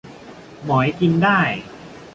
[0.63, 1.39] หมอยกินได้